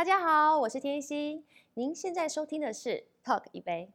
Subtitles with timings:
[0.00, 1.44] 大家好，我是天心。
[1.74, 3.92] 您现在收听的是 Talk 一杯。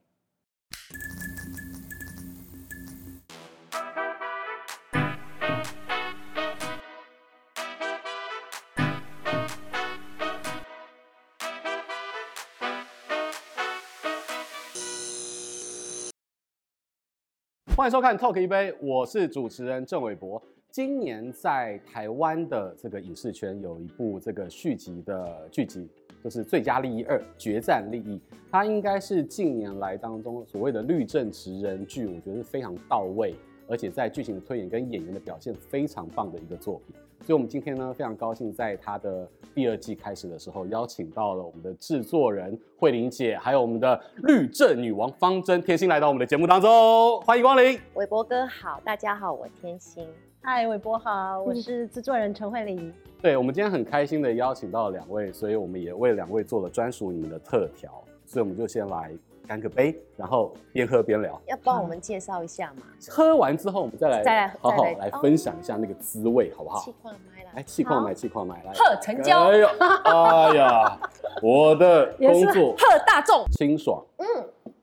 [17.76, 20.40] 欢迎收看 Talk 一杯，我是主持人郑伟博。
[20.76, 25.90] 今年在台湾的这个影视圈有一部这个续集的剧集，
[26.22, 28.18] 就是《最佳利益二：决战利益》。
[28.52, 33.34] 它应该是近年来当中所谓的律政职人剧，我觉得是非常到位，
[33.70, 36.94] 而且在剧情的推演跟演员的表现非常棒的一个作品。
[37.22, 47.80] 所以，我们今天呢非常高兴，在它的第二季开始的时候，邀请到了我们的制作人慧玲姐，还有我们的律政女王方筝天心来到我们的节目当中，欢迎光临。
[47.94, 50.06] 伟博哥好，大家好，我天心。
[50.48, 52.94] 嗨，伟博好，我是制作人陈慧玲。
[53.20, 57.92] 对，我们今天很开心的邀请到了两位，所以我们也为两位做了专属你们的特调，
[58.28, 59.12] 所以我们就先来。
[59.48, 61.40] 干个杯，然后边喝边聊。
[61.46, 62.84] 要帮我们介绍一下吗？
[63.10, 66.80] 喝完之后，我们再来再来好好来分享一下那个滋味，好不好？
[66.80, 68.72] 气矿麦来，来气矿买气矿买来。
[68.74, 69.50] 喝成交。
[69.50, 69.68] 哎呦，
[70.06, 71.00] 哎呀，
[71.42, 74.04] 我的工作喝大众清爽。
[74.18, 74.26] 嗯，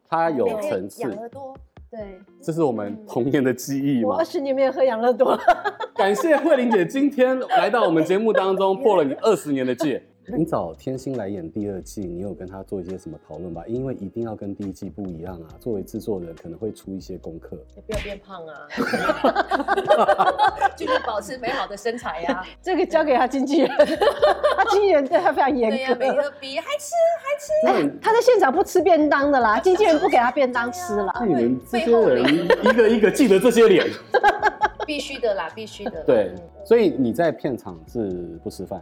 [0.09, 1.03] 它有层次。
[1.03, 1.57] 养乐多，
[1.93, 4.09] 对，这是我们童年的记忆嘛？
[4.09, 5.39] 我二十年没有喝养乐多。
[5.95, 10.03] 感谢慧玲姐今天来到我们节目当中， 破了你二十年的戒。
[10.29, 13.65] 你找天心来演第二季，你有跟他做一些什么讨论吧？
[13.67, 15.49] 因为一定要跟第一季不一样啊。
[15.59, 17.59] 作为制作人，可能会出一些功课。
[17.75, 18.69] 也不要变胖啊，
[20.77, 22.47] 就是保持美好的身材呀、 啊。
[22.63, 23.71] 这个交给他经纪人，
[24.57, 25.97] 他经纪人对他非常严格。
[25.97, 27.51] 每个比还吃还吃。
[27.67, 31.13] 哎，他在现场不吃便当的啦，经纪人不给他便当吃了。
[31.19, 33.91] 那你们这些人一个一个记得这些脸，
[34.87, 36.05] 必须的啦，必须的。
[36.05, 36.33] 对，
[36.65, 38.81] 所以你在片场是不吃饭？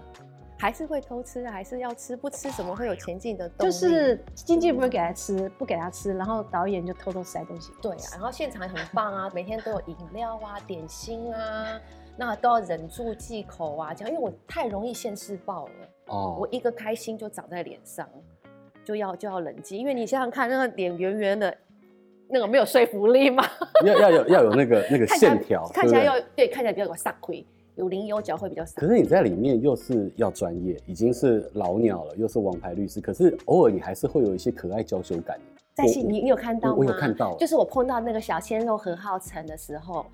[0.61, 3.73] 还是会偷吃，还是要吃，不吃怎么会有前进的动力？
[3.73, 7.73] 就是经纪人不会给他吃，不给他吃，然后导演就偷偷塞东西。
[7.81, 11.81] 对啊，然后现场很棒啊，每天都有饮料啊、点心啊，
[12.15, 15.73] 那都要忍住忌口啊，这样，因为我太容易现世报了。
[16.09, 18.07] 哦，我一个开心就长在脸上，
[18.85, 21.57] 就要就要冷静，因为你想想看，那个脸圆圆的，
[22.29, 23.43] 那个没有说服力嘛。
[23.87, 27.47] 要要有要有那个那个线条，看起来要对，看起来比较有煞气。
[27.81, 35.41] 有棱有角会比较少，可是你在里面又是要专业，已经是老鸟了，又是王牌律师，可是偶尔你还是会有一些可爱娇羞感。
[35.75, 36.77] 在戏你你有看到吗？
[36.77, 40.05] 我有看到，就是我碰到那个小鲜肉何浩晨的时候，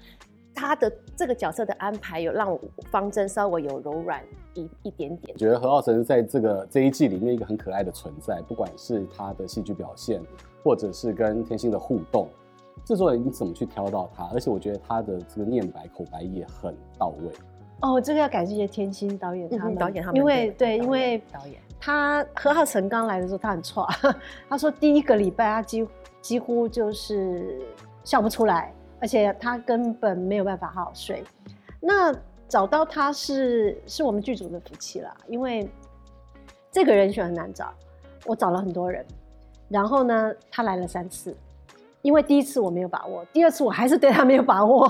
[0.55, 2.57] 他的这个角色的安排有让
[2.89, 4.23] 方筝稍微有柔软
[4.55, 5.37] 一一点点。
[5.37, 10.23] 觉得何浩晨在这个这一季里面一个很可爱的存在，不管是他的戏剧表现，
[10.63, 12.29] 或者是跟天心的互动，
[12.85, 14.31] 制作人你怎么去挑到他？
[14.33, 17.33] 而且我觉得他的这个念白口白也很到位。
[17.81, 23.87] 哦，这个要感谢天心导演他们，嗯、导演他们，因为对，因为导演他何浩晨刚来的时候他很挫，
[24.49, 25.87] 他说第一个礼拜他几
[26.23, 27.61] 几乎就是
[28.03, 31.23] 笑不出来，而且他根本没有办法好好睡。
[31.81, 32.15] 那
[32.49, 35.69] 找到他是是我们剧组的福气啦，因为
[36.73, 37.73] 这个人选很难找，
[38.25, 39.05] 我找了很多人，
[39.69, 41.37] 然后呢，他来了三次。
[42.07, 44.87] 因为第一次我没有把握，第二次我还是对他没有把握，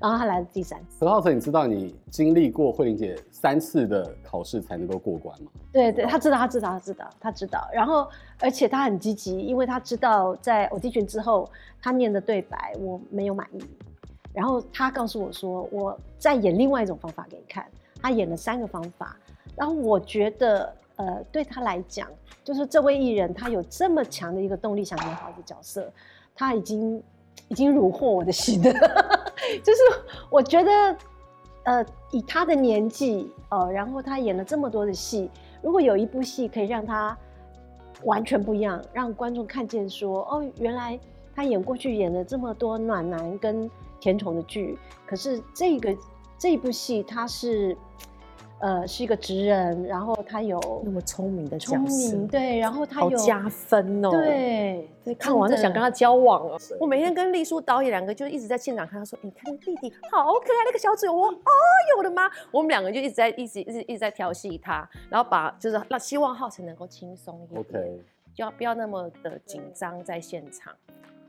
[0.00, 1.04] 然后他来了第三次。
[1.04, 5.52] 何浩晨，你知道你经历过慧玲姐三次的考试才能够过关吗？
[5.72, 7.68] 对对，他知道，他知道，他知道，他知道。
[7.72, 8.08] 然后，
[8.40, 11.48] 而且他很积极，因为他知道在 audition 之后，
[11.80, 13.62] 他念的对白我没有满意，
[14.32, 17.64] 然后他告诉我说，我再演另外一种方法给你看。
[18.02, 19.16] 他演了三个方法，
[19.54, 22.08] 然后我觉得，呃，对他来讲，
[22.42, 25.88] 就是这位艺人他有这么强的一个动力，想演好一个角色。
[26.38, 27.02] 他已经
[27.48, 28.70] 已经虏获我的心了，
[29.64, 29.80] 就是
[30.30, 30.96] 我觉得，
[31.64, 35.28] 呃，以他的年纪，呃，然后他演了这么多的戏，
[35.60, 37.18] 如果有一部戏可以让他
[38.04, 40.96] 完全不一样，让观众看见说，哦，原来
[41.34, 45.96] 他演过去演了这么多暖男跟甜宠的剧，可是这个
[46.38, 47.76] 这部戏他是。
[48.60, 56.58] 呃，是一个职人，然后他有那么聪明的角色，聪明对，然后他有加分哦，对，看完就想跟他交往了。
[56.80, 61.52] 我每天跟丽叔导演两个就一直在现场看，他说：“你看弟弟好可爱，那个小嘴我，哦
[61.90, 68.02] 呦我的妈！”我们两个就一直在一直一直一直在调戏他，然后把就是让希望浩辰能够轻松一点，OK，
[68.34, 70.74] 就要不要那么的紧张在现场。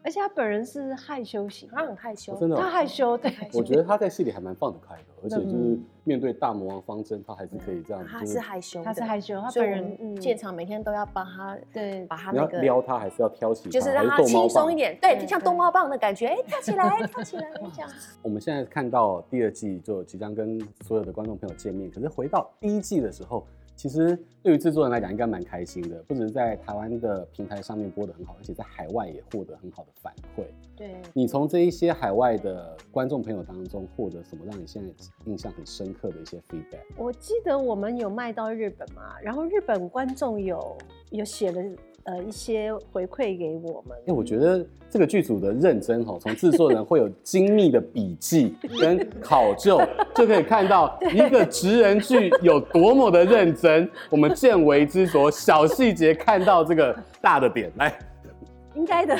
[0.04, 3.18] 而且他本人是害羞型，他很害羞，真的，他害羞。
[3.18, 8.06] 对， 我觉得他在戏里还蛮放得开的，而且就是面对大魔王方针，他还是可以这样。
[8.08, 17.90] 他是害羞，他是害羞，他本人现场每天都要帮他，对，把他那个撩他还是要挑起，就是让他轻松一点，对，就像逗猫棒的感觉，哎，跳起来，跳起来， 这样。
[18.22, 23.46] 我们现在看到第二季就即将跟所有的观众朋友见面，可是回到第一季的时候，
[23.80, 30.44] 其实对于制作人来讲，应该蛮开心的，不只是在台湾的平台上面播得很好，而且在海外也获得很好的反馈。
[30.76, 34.90] 对，你从这一些海外的观众朋友当中获得什么，让你现在
[35.24, 36.84] 印象很深刻的一些 feedback？
[36.98, 40.78] 我记得我们有卖到日本嘛，然后日本观众有
[41.12, 41.62] 有写了。
[42.10, 43.96] 呃，一些回馈给我们。
[44.08, 49.80] 因为我觉得这个剧组的认真哈，从制作人会有精密的笔记跟考究，
[50.16, 53.88] 就可以看到一个职人剧有多么的认真。
[54.10, 57.94] 我们见微知著，小细节看到这个大的点，来，
[58.74, 59.16] 应该的。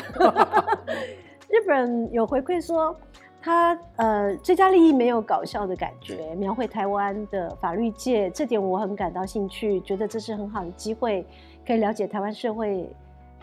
[1.48, 2.96] 日本有回馈说，
[3.40, 11.24] 他呃，最佳利益没有搞笑的感觉，描绘台湾的法律界，这点我很感到兴趣，觉得这是很好的机会。
[11.70, 12.90] 可以了解台湾社会，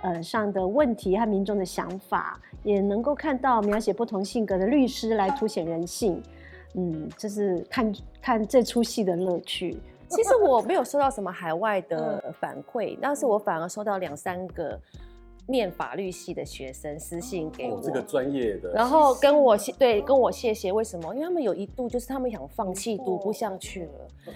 [0.02, 6.20] 呃上的问题和民众的想法，也能够看到描写不同性格的律师来凸显人性，
[6.74, 9.80] 嗯，这是看看这出戏的乐趣。
[10.08, 14.76] 其实我没有收到什么海外的反馈，但是我反而收到两三个。
[15.48, 21.14] 念法律系的学生私信给我，哦、这个专业的，然后跟我谢对跟我谢谢，为什么？
[21.14, 23.92] 因为他们有一度就是他们想放弃，读不下去了。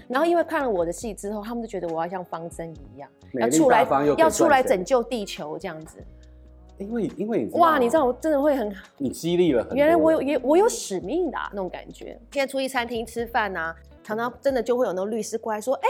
[0.06, 3.84] 然后因为看了我的戏之后，他们就觉得我要像方针一样，要出来
[4.16, 5.98] 要出来拯救地球这样子。
[6.78, 12.18] 因为因为哇，你知道我真的会很你激励了很，原来我有也我有使命的、啊、那种感觉。
[12.32, 13.74] 现在出去餐厅吃饭啊，
[14.04, 15.88] 常常真的就会有那种律师过来说，哎。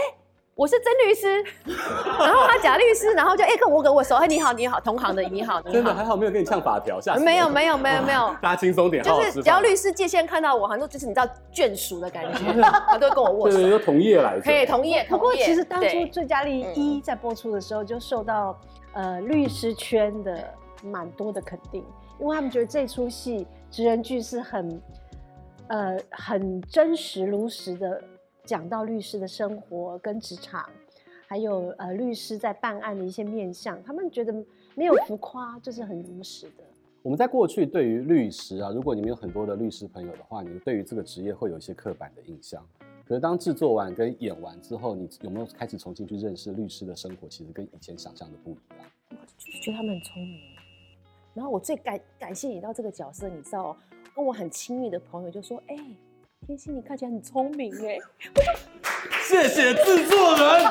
[0.53, 1.43] 我是曾律师，
[2.19, 5.71] 然后他假律师，然后就哎，跟我跟我说，哎，你好，你好，同行的，你好，你好。
[5.71, 13.57] 真的还好，没有跟你呛法条，下次没有，没有，没有， 没有，大家轻松点，就是只要律师界限看到我，好像就是你知道眷属的感觉， 他都会跟我握手。
[13.57, 14.41] 对，就同业来着。
[14.41, 15.05] 可以同业。
[15.09, 18.59] 不过其实当初最佳利益一在播出的时候，就受到
[18.93, 20.53] 呃律师圈的
[20.83, 21.83] 蛮多的肯定，
[22.19, 24.81] 因为他们觉得这出戏职人剧是很
[25.69, 28.03] 呃很真实如实的
[28.51, 30.69] 讲到律师的生活跟职场。
[31.25, 34.33] 还有呃，律师在办案的一些面向，他们觉得
[34.75, 36.63] 没有浮夸，就是很如实的。
[37.01, 42.61] 我们在过去对于律师啊，如果你们有很多的律师朋友的话，你们对于这个职业会有一些刻板的印象。
[43.05, 47.29] 可是当制作完跟演完之后，你有没有开始重新去认识律师的生活？
[47.29, 48.85] 其实跟以前想象的不一样。
[49.11, 50.41] 我就是觉得他们很聪明。
[51.33, 53.77] 然后我最感感谢你到这个角色，你知道，
[54.13, 55.97] 跟我很亲密的朋友就说：“哎、欸，
[56.51, 57.97] 天心你看起来很聪明哎。”
[59.23, 60.39] 谢谢制作人。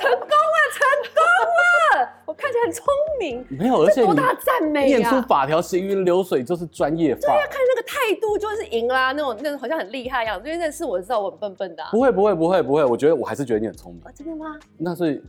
[0.00, 0.80] 成功了，成
[1.14, 1.20] 功
[1.60, 2.08] 了！
[2.24, 2.86] 我看起来很聪
[3.20, 4.86] 明，没有，而且多大赞美啊！
[4.86, 7.14] 念出法条行云流水就是专业。
[7.14, 7.71] 对呀，看那个
[8.08, 10.38] 态度就是赢啦，那种那种好像很厉害一样。
[10.38, 11.82] 因为认识我知道我很笨笨的。
[11.90, 14.02] 不会不会不会不会，我觉得我还是觉得你很聪明。
[14.04, 14.58] 啊真的吗？
[14.76, 15.22] 那所以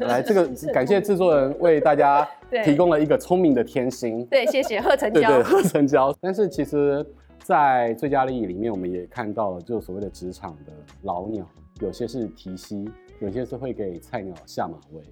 [0.00, 2.28] 来这个感谢制作人为大家
[2.64, 4.24] 提供了一个聪明的天心。
[4.26, 5.28] 对，谢谢贺成交。
[5.28, 6.14] 对贺成交。
[6.20, 7.04] 但是其实。
[7.44, 10.72] 在最佳利益里面，我们也看到了，就所谓的职场的
[11.02, 11.44] 老鸟，
[11.80, 12.88] 有些是提膝，
[13.18, 15.02] 有些是会给菜鸟下马威。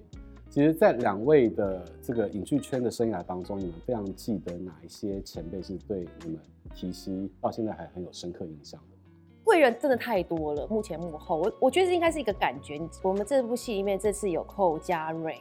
[0.49, 6.39] 其实，在两位的这个影剧圈的生涯当中，你们非常记得哪一些前辈是对你们
[6.73, 8.97] 提息到现在还很有深刻印象的？
[9.43, 12.79] 贵人真的太多了，幕前幕后，我我觉得这应该是一个感觉。
[13.03, 15.39] 我们这部戏里面这次有寇家瑞，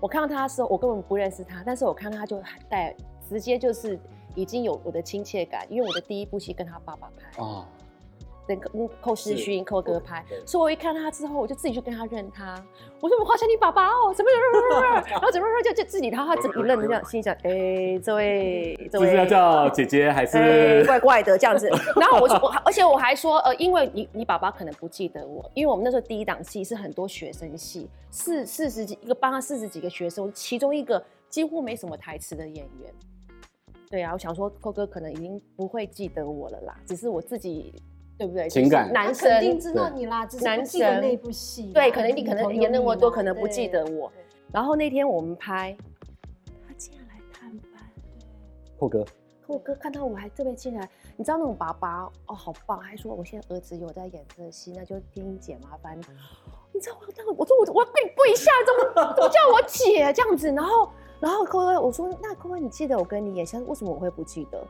[0.00, 2.96] 我看到他的时候，我根本不认识他，但是我看到他就带
[3.28, 3.98] 直接就是。
[4.36, 7.68] 已经有我的亲切感，因为我的第一部戏跟他爸爸拍啊，
[8.46, 8.60] 跟
[9.00, 12.54] 寇世勋、寇哥拍，所以我一看他之后，我就自己去跟他认他。
[13.00, 14.30] 我说我好像你爸爸哦，怎么
[14.70, 21.68] 怎么然后怎么就就自己他他自己认的这样，心想哎、欸，这位这位是要叫姐姐还是、欸、怪怪的这样子。
[21.96, 32.92] 然后我我而且我还说呃，因为你你爸爸可能不记得我，因为我们那时候第一档戏是很多学生戏，四四十几一个班上四十几个学生，其中一个几乎没什么台词的演员。
[33.90, 37.72] 对啊，我想说，寇哥可能已经不会记得我了啦，只是我自己，
[38.16, 38.48] 对不对？
[38.48, 41.72] 情感，男生肯定知道你啦，只是不记得那部戏。
[41.72, 44.10] 对，可能你可能演那么多，可能不记得我。
[44.52, 45.76] 然后那天我们拍，
[46.66, 47.82] 他竟然来探班。
[48.78, 49.04] 霍哥，
[49.46, 55.98] 我哥看到我还特别进来，你知道那种爸爸哦，好棒，还说我现在儿子有在演这个戏，那就天一姐麻烦。
[56.72, 60.88] 你知道我，我说我我要跟你跪下，怎么怎么叫我姐这样子，然后。
[61.20, 64.62] 然后哥哥，我说那哥哥，你记得我跟你演戏，为什么我会不记得？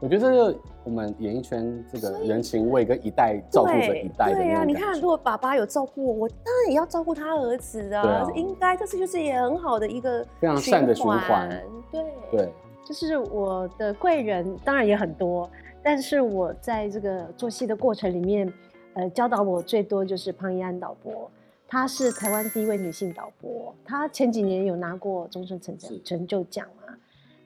[0.00, 4.36] 我觉得这个我们演艺圈这个人情味跟一代照顾着一代的。
[4.36, 11.48] 对啊，你看，如果爸爸有照顾我，我当然也要照顾他儿子啊，啊应该这是就是也很好的一个非常善的循环。
[11.90, 12.52] 对对，
[12.84, 15.50] 就是我的贵人当然也很多，
[15.82, 18.52] 但是我在这个做戏的过程里面，
[18.94, 21.28] 呃，教导我最多就是庞一安导播。
[21.66, 26.77] 她是台湾第一位女性导播，她前几年有拿过终身成成就奖嘛，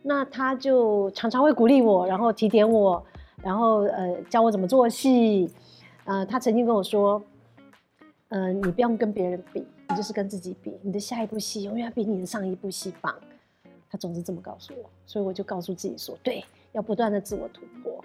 [0.03, 3.03] 那他就常常会鼓励我，然后提点我，
[3.43, 5.51] 然后呃教我怎么做戏，
[6.05, 7.23] 呃，他曾经跟我说，
[8.29, 13.15] 呃，你不用跟别人比，你就是跟自己比，你的下一部戏永远比你的上一部戏棒。
[13.89, 16.43] 他总是这么告诉我，所以我就告诉自己说，对，
[16.73, 18.03] 要不断的自我突破。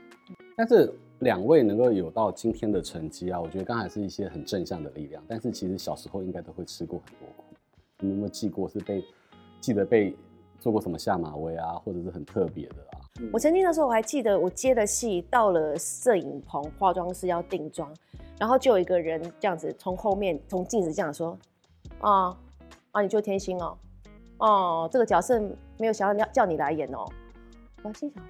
[0.55, 5.23] 但是两位能够有到今天的成绩啊，我觉得刚才是一些很正向的力量。
[5.27, 7.43] 但是其实小时候应该都会吃过很多苦。
[7.99, 9.01] 你有没有记过是被
[9.61, 10.13] 记得被
[10.59, 13.01] 做过什么下马威啊，或者是很特别的啊？
[13.31, 17.91] 我曾经的时候我还记得，我接了戏到了摄影棚，化妆师要定妆，
[18.39, 21.37] 然后就有一个人这样子从后面从镜子这样说
[22.01, 22.37] ：“啊
[22.91, 23.77] 啊，你就天心哦，
[24.39, 25.39] 哦，这个角色
[25.77, 27.05] 没有想要叫你来演哦。”
[27.83, 28.23] 我心想。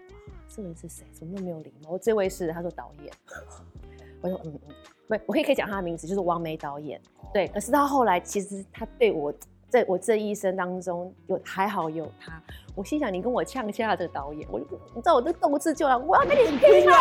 [0.50, 1.06] 这个人是谁？
[1.12, 1.92] 怎么那么没有礼貌？
[1.92, 3.14] 我这位是他说导演，
[4.22, 4.76] 我说嗯嗯，
[5.08, 7.00] 没，我可以可以讲他的名字，就是王梅导演。
[7.34, 9.32] 对，可是他后来其实他对我
[9.70, 12.42] 在我这一生当中有还好有他。
[12.76, 16.94] 我心想，你跟我呛下这个导演，我就你知道我这斗志就来，我要跟你拼了，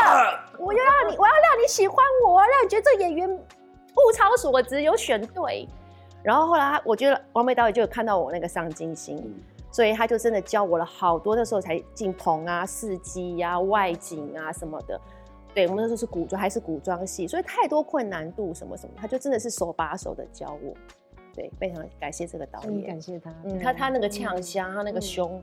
[0.59, 1.97] 我要让你，我要让你喜欢
[2.27, 5.69] 我，让你觉得这演员物超所值，有选对。
[6.23, 9.17] 然后后来他，我觉得王梅导演就有看到我那个上进心。
[9.17, 14.99] 嗯所以他就真的教我了好多，那时候才进棚啊、试机呀、外景啊什么的。
[15.53, 20.73] 对，我们那时候是古装，还是古装戏，所以太多困难度什么什么，他就真的是手把手的教我。
[21.37, 23.33] 对，非常感谢这个导演，感谢他。
[23.45, 25.41] 嗯，他他那个呛香，他那个凶，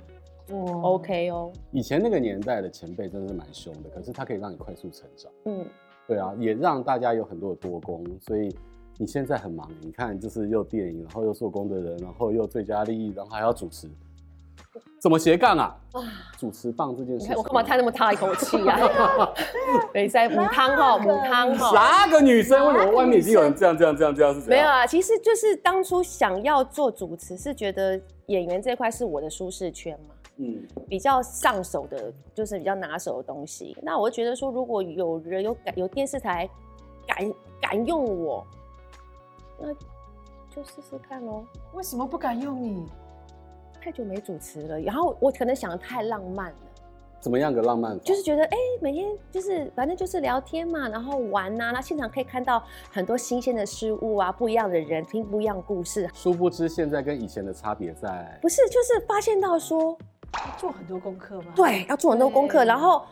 [0.49, 1.53] 哇，OK 哦。
[1.71, 5.31] 以前那个年代的前辈真的是蛮凶的，可是他可以让你快速成长。
[5.45, 5.65] 嗯，
[6.07, 8.49] 对啊，也让大家有很多的多功，所以
[8.97, 13.87] 你现在很忙，你看就是又电影，然后又做工的人，然后又最佳利益，然后还要主持。
[15.01, 15.75] 怎么斜杠啊？
[15.91, 15.99] 啊，
[16.37, 18.79] 主持棒这件事，我干嘛叹那么大一口气啊？
[19.91, 21.71] 对，在母汤哈，母汤哈。
[21.73, 22.65] 哪个女生？
[22.67, 24.49] 为什么外面已经有人这样这样这样这样是？
[24.49, 33.77] 没有啊，其实就是当初想要做主持，是觉得演员这块是我的舒适圈嘛，嗯，比较上手的，就是比较拿手的东西。
[33.83, 36.49] 那我觉得说，如果有人有敢有电视台
[37.05, 38.47] 敢敢用我，
[39.59, 41.45] 那就试试看喽。
[41.73, 42.85] 为什么不敢用你？
[43.83, 46.55] 太久没主持了，然后我可能想的太浪漫了。
[47.19, 47.99] 怎么样个浪漫？
[47.99, 56.09] 就是觉得哎、欸，每天就是反正就是聊天嘛，然后玩呐、啊，那现场可以看到很多新鲜的事物啊，不一样的人，听不一样的故事。
[56.13, 59.97] 殊不知现在跟以前的差别在，不是就是发现到说
[60.33, 61.51] 要做很多功课吗？
[61.53, 63.03] 对，要做很多功课，然后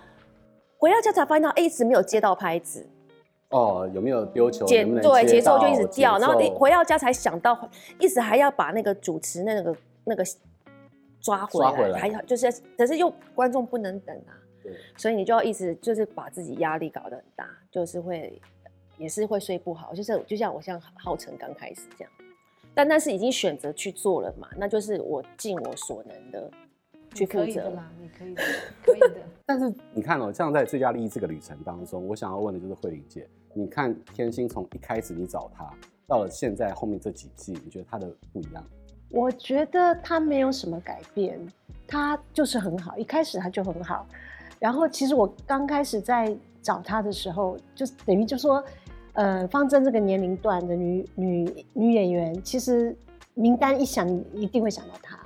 [0.78, 2.88] 回到家才发现到，哎、欸，一直没有接到拍子。
[3.50, 4.66] 哦，有没有丢球？
[4.66, 9.76] 节对节奏就一直掉，然后回到家才想到，一直还要把那个主持那个
[10.06, 10.24] 那个。
[11.22, 12.00] 抓回来，回来。
[12.00, 18.42] 还好，就是，可是又观众不能等啊，对，所以你就要一直就是把自己压力搞得很大，就是会
[18.98, 22.12] 也是会睡不好，就是就像我像浩辰刚开始这样，
[22.74, 26.52] 但但是已经选择去做了嘛，那就是我尽我所能的
[27.14, 28.44] 去负责啦，你可以的，
[28.84, 29.16] 可以的。
[29.46, 35.70] 但是你看哦、喔，像在最佳利益这个旅程当中，我想要问的就是慧玲姐，你看天心从一开始你找他，
[36.08, 38.66] 到了现在后面这几季，你觉得他的不一样？
[39.12, 41.40] 我觉得他没有什么改变，
[41.88, 44.08] 他就是很好，一开始他就很好。
[44.58, 48.64] 然后其实我刚开始在找他的时候，就等于就说，
[49.14, 52.96] 呃，方正这个年龄段的女女女演员，其实
[53.34, 55.20] 名单一想，一定会想到她。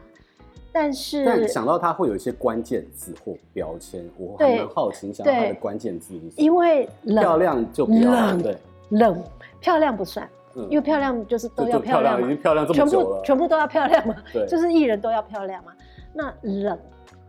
[0.72, 6.34] 但是但想到她会有一些关键字或标签，我还蛮好奇，想到他的关键字是什么？
[6.38, 8.58] 因为冷漂亮就比较冷，对，
[8.90, 9.24] 冷
[9.60, 10.28] 漂亮不算。
[10.56, 15.74] 因为漂亮就是都要漂亮，已经漂亮这么久了，全部全部都要漂亮嘛， 对，就是艺人都要漂亮嘛。
[16.14, 16.80] 那冷，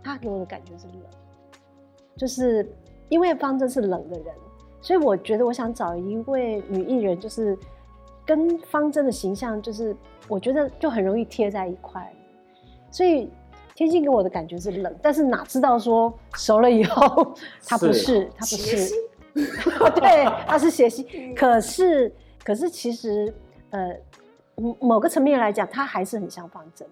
[0.03, 1.03] 他给我的感觉是冷，
[2.17, 2.71] 就是
[3.09, 4.33] 因为方筝是冷的人，
[4.81, 7.59] 所以我觉得我想找一位女艺人，就是
[8.25, 9.97] 跟方筝的形象，就是
[10.29, 12.09] 我觉得就很容易贴在一块。
[12.93, 13.29] 所以
[13.75, 17.35] 天心给我的感觉是冷，但是哪知道说熟了以后，
[17.67, 18.95] 他不是，他不是，
[20.01, 22.15] 对，他是谐星，可是。
[22.47, 23.35] 可是其实，
[23.71, 23.93] 呃，
[24.55, 26.85] 某某个层面来讲，他还是很像方筝，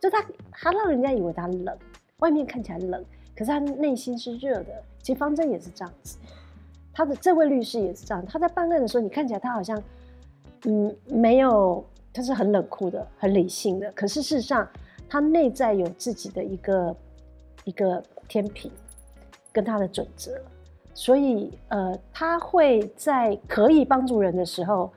[0.00, 1.78] 就他他让人家以为他冷，
[2.20, 3.04] 外面看起来冷，
[3.36, 4.82] 可是他内心是热的。
[5.02, 6.16] 其实方筝也是这样子，
[6.90, 9.78] 他的这位律师也是这样，他在办案的时候，你看起来他好像，
[10.64, 14.66] 嗯，没有，他是很冷酷的，很理性的，可是事实上
[15.06, 16.96] 他内在有自己的一个
[17.64, 18.72] 一个天平，
[19.52, 20.32] 跟他的准则。
[20.96, 24.88] 所以，呃，他会在可以帮助人的时候，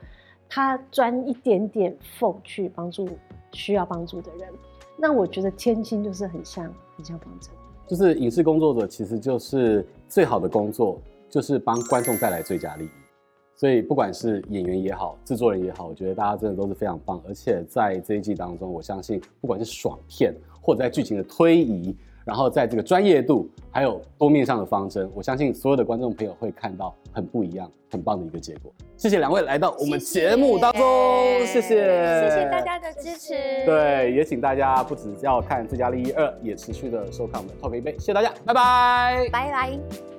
[0.48, 3.08] 他钻一点点缝去帮助
[3.50, 4.48] 需要帮助的人。
[4.96, 7.52] 那我觉得天心就是很像，很像方正。
[7.88, 12.90] 就是影视工作者，其实就是最好的工作，就是帮观众带来最佳利益。
[13.56, 17.20] 所以，不管是演员也好，制作人也好，我觉得大家真的都是非常棒。
[17.26, 21.96] 而且在这一季当中，我相信，不管是爽片或者在剧情的推移。
[22.28, 28.70] 然后在这个专业度还有多面上的方针，我相信所有的观众朋友会看到很不一样、很棒的一个结果。
[28.98, 30.80] 谢谢两位来到我们节目当中，
[31.46, 33.32] 谢谢，谢谢大家的支持。
[33.64, 40.17] 对，也请大家不只要看《最佳利益二》，也持续的收看我们的 Talk 一杯，谢谢大家，拜拜，拜拜。